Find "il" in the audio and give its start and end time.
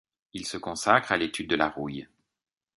0.33-0.47